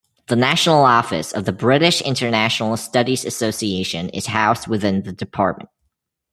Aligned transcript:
The 0.29 0.35
national 0.35 0.83
office 0.83 1.31
of 1.31 1.45
the 1.45 1.51
British 1.51 2.01
International 2.01 2.75
Studies 2.75 3.23
Association 3.23 4.09
is 4.09 4.25
housed 4.25 4.65
within 4.67 5.03
the 5.03 5.11
department. 5.11 5.69